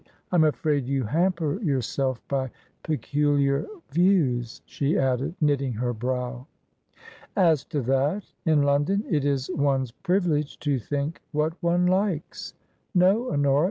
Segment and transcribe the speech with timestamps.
[0.31, 2.49] "I'm afraid you hamper yourself by
[2.81, 6.47] peculiar views," she added, knitting her brow.
[7.35, 12.55] "As to that, in London it is one's privilege to think what one likes.
[12.95, 13.59] No, Honora